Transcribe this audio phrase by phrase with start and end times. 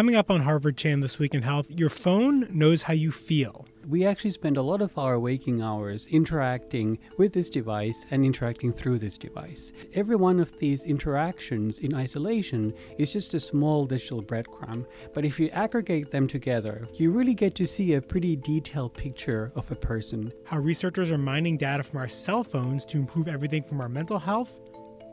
[0.00, 3.66] Coming up on Harvard Chan This Week in Health, your phone knows how you feel.
[3.86, 8.72] We actually spend a lot of our waking hours interacting with this device and interacting
[8.72, 9.72] through this device.
[9.92, 15.38] Every one of these interactions in isolation is just a small digital breadcrumb, but if
[15.38, 19.76] you aggregate them together, you really get to see a pretty detailed picture of a
[19.76, 20.32] person.
[20.46, 24.18] How researchers are mining data from our cell phones to improve everything from our mental
[24.18, 24.62] health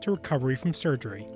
[0.00, 1.28] to recovery from surgery.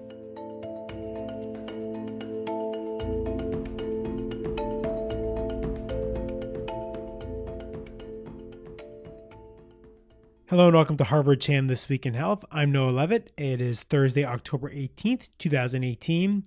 [10.53, 12.45] Hello and welcome to Harvard Chan This Week in Health.
[12.53, 13.33] I'm Noah Leavitt.
[13.39, 16.45] It is Thursday, October 18th, 2018.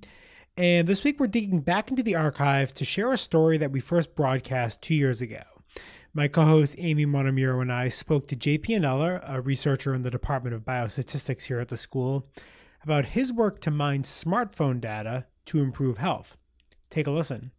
[0.57, 3.79] And this week we're digging back into the archive to share a story that we
[3.79, 5.41] first broadcast two years ago.
[6.13, 10.11] My co host Amy Montemuro and I spoke to JP Onnela, a researcher in the
[10.11, 12.27] Department of Biostatistics here at the school,
[12.83, 16.37] about his work to mine smartphone data to improve health.
[16.91, 17.49] Take a listen.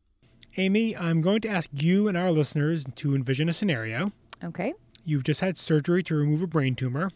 [0.59, 4.13] Amy, I'm going to ask you and our listeners to envision a scenario.
[4.45, 4.75] Okay.
[5.09, 7.13] You've just had surgery to remove a brain tumor.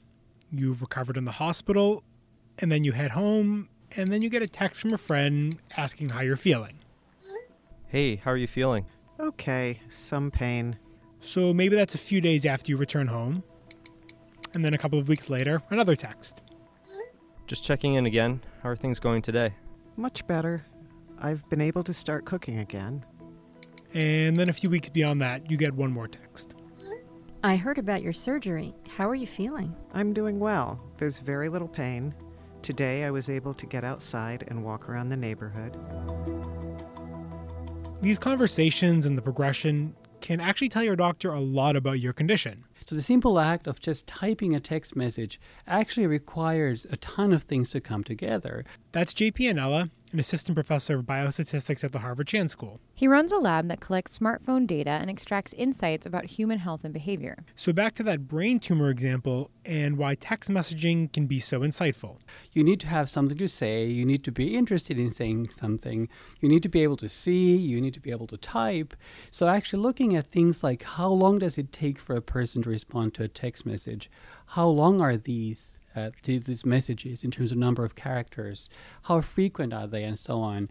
[0.53, 2.05] You've recovered in the hospital,
[2.61, 6.11] and then you head home, and then you get a text from a friend asking
[6.11, 6.79] how you're feeling.
[7.89, 8.87] Hey, how are you feeling?
[9.19, 10.79] Okay, some pain.
[11.21, 13.43] So maybe that's a few days after you return home.
[14.55, 16.43] And then a couple of weeks later, another text.
[17.49, 18.41] Just checking in again.
[18.63, 19.53] How are things going today?
[19.97, 20.65] Much better.
[21.19, 23.05] I've been able to start cooking again.
[23.95, 26.55] And then a few weeks beyond that, you get one more text.
[27.43, 28.75] I heard about your surgery.
[28.87, 29.75] How are you feeling?
[29.95, 30.79] I'm doing well.
[30.99, 32.15] There's very little pain.
[32.61, 35.75] Today I was able to get outside and walk around the neighborhood.
[38.03, 42.63] These conversations and the progression can actually tell your doctor a lot about your condition.
[42.85, 47.45] So the simple act of just typing a text message actually requires a ton of
[47.45, 48.67] things to come together.
[48.93, 52.81] That's JP and Onnela, an assistant professor of biostatistics at the Harvard Chan School.
[52.95, 56.93] He runs a lab that collects smartphone data and extracts insights about human health and
[56.93, 57.45] behavior.
[57.55, 62.19] So, back to that brain tumor example and why text messaging can be so insightful.
[62.53, 66.09] You need to have something to say, you need to be interested in saying something,
[66.41, 68.95] you need to be able to see, you need to be able to type.
[69.31, 72.71] So, actually, looking at things like how long does it take for a person to
[72.71, 74.11] respond to a text message?
[74.55, 78.69] How long are these uh, these messages in terms of number of characters?
[79.03, 80.69] How frequent are they, and so on?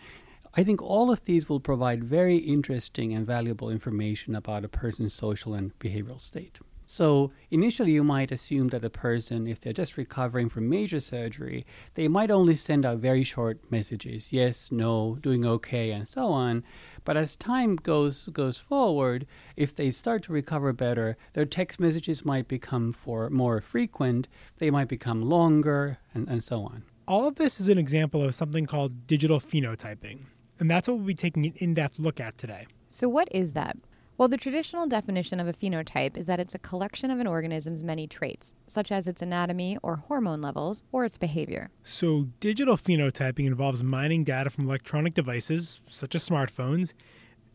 [0.54, 5.14] I think all of these will provide very interesting and valuable information about a person's
[5.14, 6.60] social and behavioral state.
[6.88, 11.66] So initially, you might assume that a person, if they're just recovering from major surgery,
[11.94, 16.64] they might only send out very short messages yes, no, doing okay, and so on.
[17.10, 19.26] But as time goes goes forward,
[19.56, 24.28] if they start to recover better, their text messages might become for more frequent,
[24.60, 26.84] they might become longer, and, and so on.
[27.08, 30.26] All of this is an example of something called digital phenotyping.
[30.60, 32.68] And that's what we'll be taking an in depth look at today.
[32.90, 33.76] So, what is that?
[34.20, 37.86] Well, the traditional definition of a phenotype is that it's a collection of an organism's
[37.86, 41.70] many traits, such as its anatomy or hormone levels or its behavior.
[41.84, 46.92] So, digital phenotyping involves mining data from electronic devices, such as smartphones,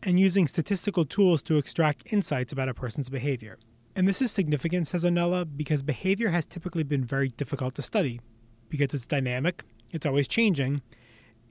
[0.01, 3.59] and using statistical tools to extract insights about a person's behavior.
[3.95, 8.21] And this is significant, says Onnela, because behavior has typically been very difficult to study
[8.69, 9.61] because it's dynamic,
[9.91, 10.81] it's always changing,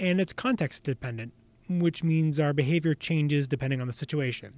[0.00, 1.32] and it's context dependent,
[1.68, 4.54] which means our behavior changes depending on the situation.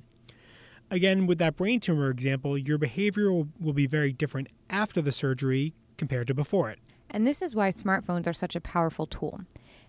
[0.91, 5.75] Again, with that brain tumor example, your behavior will, be very different after the surgery
[5.99, 6.79] compared to before it.
[7.11, 9.41] And this is why smartphones are such a powerful tool.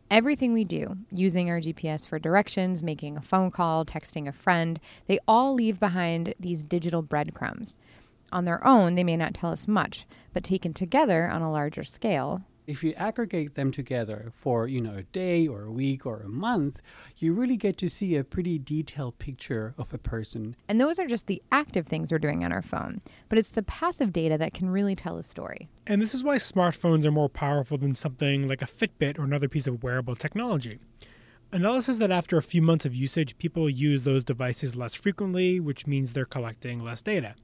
[0.10, 4.80] Everything we do, using our GPS for directions, making a phone call, texting a friend,
[5.08, 7.78] they all leave behind these digital breadcrumbs.
[8.32, 11.84] On their own, they may not tell us much, but taken together on a larger
[11.84, 16.18] scale, if you aggregate them together for you know a day or a week or
[16.18, 16.82] a month
[17.18, 21.08] you really get to see a pretty detailed picture of a person and those are
[21.08, 24.54] just the active things we're doing on our phone but it's the passive data that
[24.54, 28.48] can really tell a story and this is why smartphones are more powerful than something
[28.48, 30.78] like a fitbit or another piece of wearable technology
[31.54, 35.88] Analysis that after a few months of usage, people use those devices less frequently, which
[35.88, 37.36] means they're collecting less data.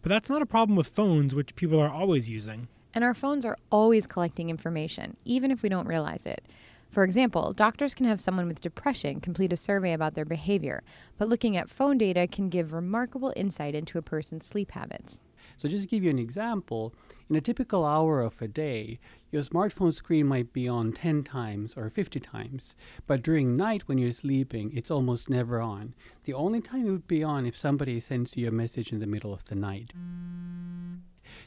[0.00, 2.68] But that's not a problem with phones, which people are always using.
[2.94, 6.44] And our phones are always collecting information, even if we don't realize it.
[6.92, 10.82] For example, doctors can have someone with depression complete a survey about their behavior,
[11.16, 15.22] but looking at phone data can give remarkable insight into a person's sleep habits.
[15.56, 16.94] So, just to give you an example,
[17.30, 19.00] in a typical hour of a day,
[19.30, 22.74] your smartphone screen might be on 10 times or 50 times,
[23.06, 25.94] but during night when you're sleeping, it's almost never on.
[26.24, 29.06] The only time it would be on if somebody sends you a message in the
[29.06, 29.94] middle of the night.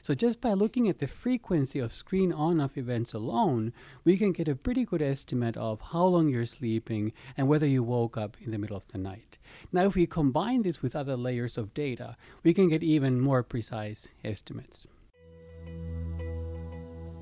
[0.06, 3.74] So just by looking at the frequency of screen on off events alone,
[4.04, 7.82] we can get a pretty good estimate of how long you're sleeping and whether you
[7.82, 9.40] woke up in the middle of the night.
[9.72, 13.42] Now, if we combine this with other layers of data, we can get even more
[13.42, 14.86] precise estimates.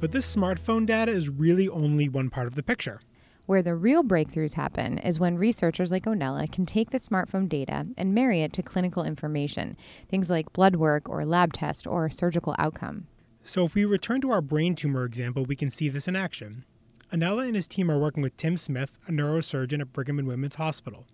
[0.02, 3.00] But this smartphone data is really only one part of the picture.
[3.46, 7.88] Where the real breakthroughs happen is when researchers like Onnela can take the smartphone data
[7.98, 9.76] and marry it to clinical information,
[10.10, 13.08] things like blood work or lab test or surgical outcome.
[13.44, 16.64] So if we return to our brain tumor example, we can see this in action.
[17.12, 20.56] Onnela and his team are working with Tim Smith, a neurosurgeon at Brigham and Women's
[20.56, 21.06] Hospital.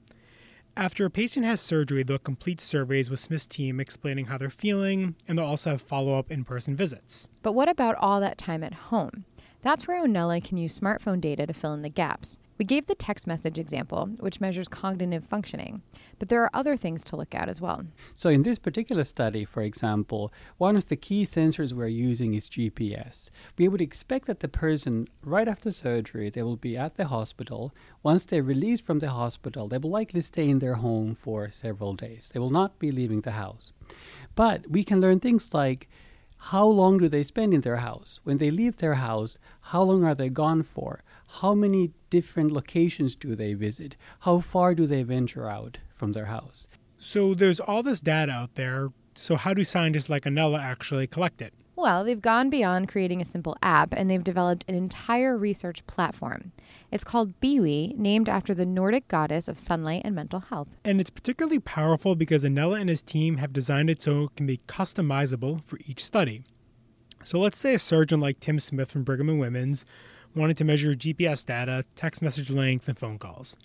[0.78, 5.16] After a patient has surgery, they'll complete surveys with Smith's team explaining how they're feeling,
[5.28, 7.30] and they'll also have follow up in person visits.
[7.42, 9.26] But what about all that time at home?
[9.62, 12.38] That's where Onnela can use smartphone data to fill in the gaps.
[12.58, 15.82] We gave the text message example, which measures cognitive functioning,
[16.18, 17.86] but there are other things to look at as well.
[18.14, 22.50] So, in this particular study, for example, one of the key sensors we're using is
[22.50, 23.30] GPS.
[23.58, 27.74] We would expect that the person, right after surgery, they will be at the hospital.
[28.04, 31.94] Once they're released from the hospital, they will likely stay in their home for several
[31.94, 32.32] days.
[32.34, 33.72] They will not be leaving the house.
[34.36, 35.90] But we can learn things like
[36.40, 38.22] how long do they spend in their house?
[38.24, 41.02] When they leave their house, how long are they gone for?
[41.42, 43.98] How many different locations do they visit?
[44.22, 46.68] How far do they venture out from their house?
[46.98, 48.90] So there's all this data out there.
[49.16, 51.54] So how do scientists like Onnela actually collect it?
[51.80, 56.52] Well, they've gone beyond creating a simple app and they've developed an entire research platform.
[56.92, 60.68] It's called Beiwe, named after the Nordic goddess of sunlight and mental health.
[60.84, 64.46] And it's particularly powerful because Onnela and his team have designed it so it can
[64.46, 66.44] be customizable for each study.
[67.24, 69.86] So let's say a surgeon like Tim Smith from Brigham and Women's
[70.36, 73.56] wanted to measure GPS data, text message length, and phone calls.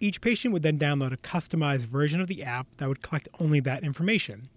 [0.00, 3.60] Each patient would then download a customized version of the app that would collect only
[3.60, 4.48] that information.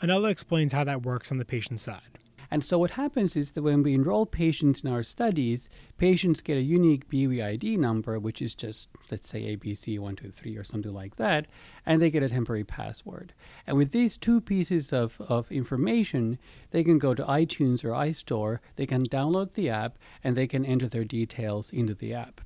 [0.00, 2.19] Onnela explains how that works on the patient side.
[2.50, 5.68] And so what happens is that when we enroll patients in our studies,
[5.98, 10.92] patients get a unique Beiwe ID number, which is just, let's say, ABC123 or something
[10.92, 11.46] like that,
[11.86, 13.32] and they get a temporary password.
[13.66, 16.38] And with these two pieces of, of information,
[16.70, 20.64] they can go to iTunes or iStore, they can download the app, and they can
[20.64, 22.40] enter their details into the app.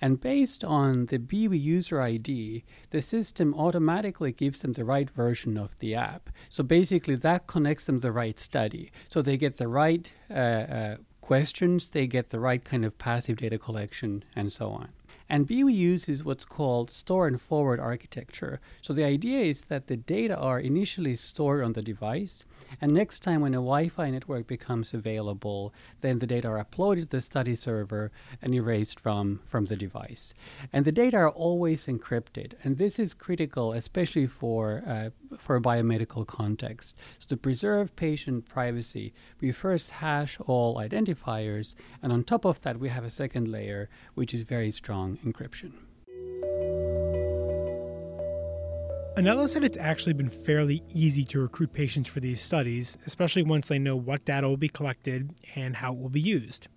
[0.00, 5.56] And based on the Beiwe user ID, the system automatically gives them the right version
[5.56, 6.30] of the app.
[6.48, 8.90] So basically, that connects them the right study.
[9.08, 13.36] So they get the right uh, uh, questions, they get the right kind of passive
[13.36, 14.88] data collection, and so on.
[15.30, 18.60] And Beiwe is what's called store and forward architecture.
[18.82, 22.44] So the idea is that the data are initially stored on the device,
[22.80, 27.02] and next time when a Wi Fi network becomes available, then the data are uploaded
[27.02, 28.10] to the study server
[28.42, 30.34] and erased from, from the device.
[30.72, 35.60] And the data are always encrypted, and this is critical, especially for, uh, for a
[35.60, 36.96] biomedical context.
[37.18, 42.78] So to preserve patient privacy, we first hash all identifiers, and on top of that,
[42.78, 45.72] we have a second layer, which is very strong encryption.
[49.16, 53.68] Onnela said it's actually been fairly easy to recruit patients for these studies, especially once
[53.68, 56.68] they know what data will be collected and how it will be used.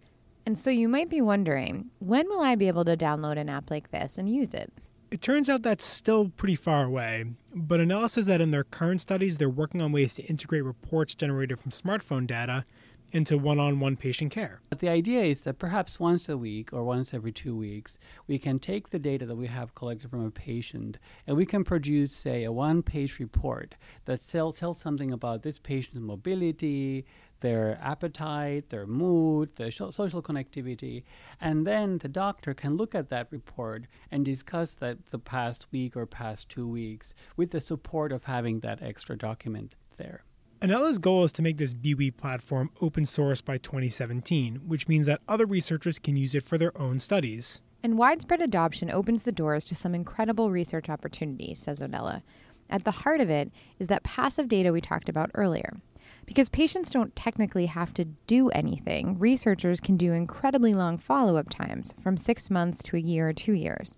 [0.45, 3.71] And so you might be wondering when will I be able to download an app
[3.71, 4.73] like this and use it?
[5.13, 8.99] It turns out that's still pretty far away, but Onnela says that in their current
[8.99, 12.65] studies, they're working on ways to integrate reports generated from smartphone data
[13.11, 14.59] into one on one patient care.
[14.71, 18.39] But the idea is that perhaps once a week or once every two weeks, we
[18.39, 20.97] can take the data that we have collected from a patient
[21.27, 25.59] and we can produce, say, a one page report that tell, tells something about this
[25.59, 27.05] patient's mobility,
[27.43, 31.03] their appetite, their mood, their social connectivity.
[31.41, 35.97] And then the doctor can look at that report and discuss that the past week
[35.97, 40.23] or past two weeks with the support of having that extra document there.
[40.61, 45.19] Onnela's goal is to make this Beiwe platform open source by 2017, which means that
[45.27, 47.61] other researchers can use it for their own studies.
[47.83, 52.21] And widespread adoption opens the doors to some incredible research opportunities, says Onela.
[52.69, 55.81] At the heart of it is that passive data we talked about earlier.
[56.25, 61.49] Because patients don't technically have to do anything, researchers can do incredibly long follow up
[61.49, 63.95] times, from six months to a year or two years.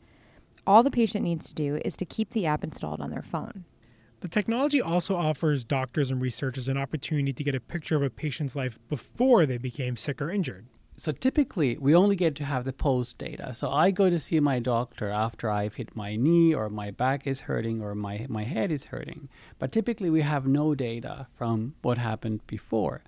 [0.67, 3.65] All the patient needs to do is to keep the app installed on their phone.
[4.21, 8.09] The technology also offers doctors and researchers an opportunity to get a picture of a
[8.09, 10.65] patient's life before they became sick or injured.
[10.97, 13.53] So typically, we only get to have the post data.
[13.53, 17.27] So I go to see my doctor after I've hit my knee or my back
[17.27, 19.27] is hurting or my, my head is hurting.
[19.59, 23.03] But typically, we have no data from what happened before.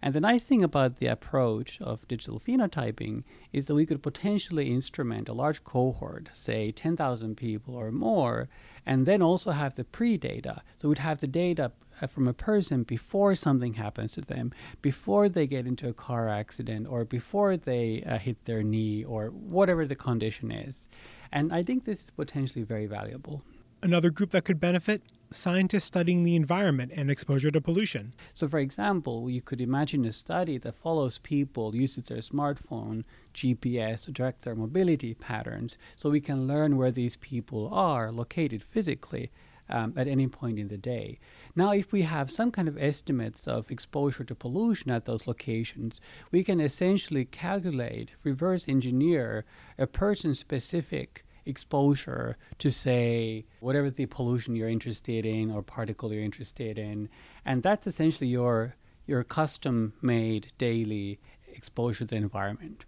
[0.00, 4.70] And the nice thing about the approach of digital phenotyping is that we could potentially
[4.70, 8.48] instrument a large cohort, say 10,000 people or more,
[8.86, 10.62] and then also have the pre data.
[10.76, 11.72] So we'd have the data
[12.10, 16.86] from a person before something happens to them, before they get into a car accident,
[16.88, 20.88] or before they uh, hit their knee, or whatever the condition is.
[21.32, 23.42] And I think this is potentially very valuable.
[23.82, 25.02] Another group that could benefit
[25.34, 28.12] scientists studying the environment and exposure to pollution.
[28.32, 33.04] So, for example, you could imagine a study that follows people, uses their smartphone,
[33.34, 38.62] GPS to track their mobility patterns, so we can learn where these people are located
[38.62, 39.30] physically.
[39.68, 41.18] Um, at any point in the day.
[41.54, 46.00] Now, if we have some kind of estimates of exposure to pollution at those locations,
[46.30, 49.44] we can essentially calculate, reverse engineer
[49.78, 56.22] a person specific exposure to say whatever the pollution you're interested in or particle you're
[56.22, 57.08] interested in.
[57.44, 61.18] And that's essentially your your custom made daily
[61.52, 62.84] exposure to the environment.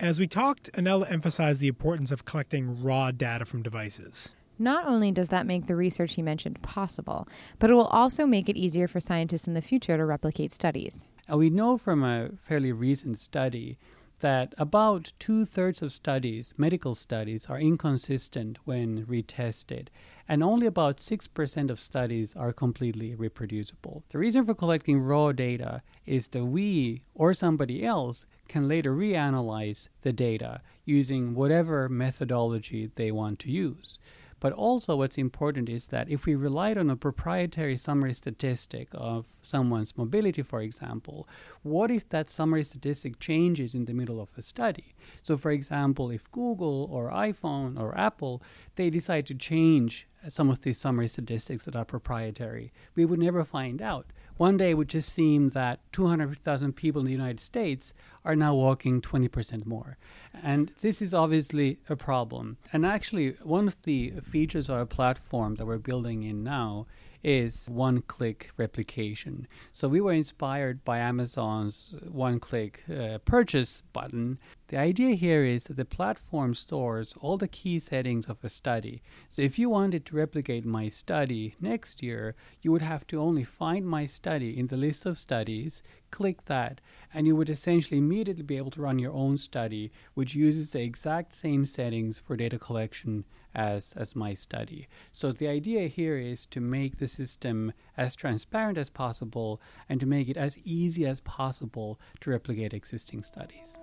[0.00, 5.10] As we talked Onnela emphasized the importance of collecting raw data from devices not only
[5.12, 8.88] does that make the research he mentioned possible, but it will also make it easier
[8.88, 11.04] for scientists in the future to replicate studies.
[11.28, 13.78] And we know from a fairly recent study
[14.20, 19.88] that about two thirds of studies, medical studies, are inconsistent when retested,
[20.28, 24.02] and only about 6% of studies are completely reproducible.
[24.10, 29.88] The reason for collecting raw data is that we or somebody else can later reanalyze
[30.02, 33.98] the data using whatever methodology they want to use.
[34.40, 39.26] But also, what's important is that if we relied on a proprietary summary statistic of
[39.42, 41.28] someone's mobility, for example,
[41.62, 44.94] what if that summary statistic changes in the middle of a study?
[45.22, 48.42] So, for example, if Google or iPhone or Apple
[48.76, 53.44] they decide to change some of these summary statistics that are proprietary, we would never
[53.44, 54.06] find out.
[54.36, 57.92] One day it would just seem that 200,000 people in the United States
[58.24, 59.98] are now walking 20% more.
[60.42, 62.56] And this is obviously a problem.
[62.72, 66.86] And actually, one of the features of our platform that we're building in now
[67.22, 69.46] is one click replication.
[69.72, 74.38] So we were inspired by Amazon's one click uh, purchase button.
[74.68, 79.02] The idea here is that the platform stores all the key settings of a study.
[79.28, 83.44] So if you wanted to replicate my study next year, you would have to only
[83.44, 86.80] find my study in the list of studies, click that,
[87.14, 90.82] and you would essentially immediately be able to run your own study, which uses the
[90.82, 93.24] exact same settings for data collection
[93.54, 94.86] as, as my study.
[95.12, 100.06] So the idea here is to make the system as transparent as possible and to
[100.06, 103.78] make it as easy as possible to replicate existing studies.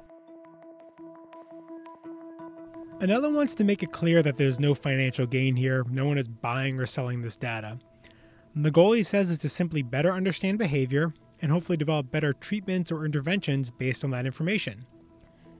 [2.99, 6.29] Onnela wants to make it clear that there's no financial gain here, no one is
[6.29, 7.77] buying or selling this data.
[8.55, 12.93] The goal, he says, is to simply better understand behavior and hopefully develop better treatments
[12.93, 14.85] or interventions based on that information.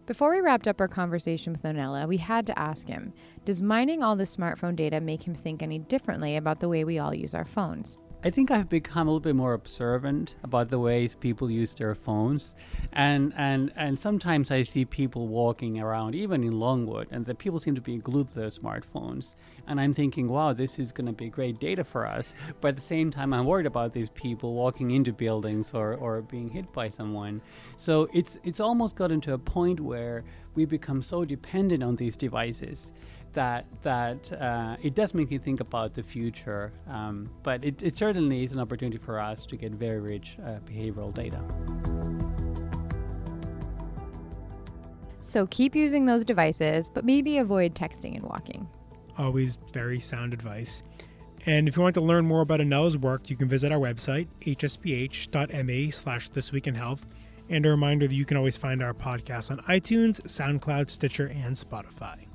[0.06, 3.12] Before we wrapped up our conversation with Onnela, we had to ask him
[3.44, 7.00] Does mining all the smartphone data make him think any differently about the way we
[7.00, 7.98] all use our phones?
[8.26, 11.94] I think I've become a little bit more observant about the ways people use their
[11.94, 12.56] phones,
[12.92, 17.60] and and and sometimes I see people walking around, even in Longwood, and the people
[17.60, 19.36] seem to be glued to their smartphones,
[19.68, 22.34] and I'm thinking, wow, this is going to be great data for us.
[22.62, 26.24] But at the same time, I'm worried about these people walking into buildings or or
[26.24, 27.44] being hit by someone.
[27.78, 30.24] So it's it's almost gotten to a point where
[30.56, 32.92] we become so dependent on these devices
[33.34, 36.72] that that uh, it does make you think about the future.
[36.90, 40.60] Um, but it, it, certainly is an opportunity for us to get very rich uh,
[40.66, 41.42] behavioral data.
[45.22, 48.68] So keep using those devices, but maybe avoid texting and walking.
[49.18, 50.82] Always very sound advice.
[51.46, 54.28] And if you want to learn more about Onnela's work, you can visit our website,
[54.42, 57.06] hsph.me slash This Week in Health.
[57.50, 61.56] And a reminder that you can always find our podcast on iTunes, SoundCloud, Stitcher, and
[61.56, 62.26] Spotify.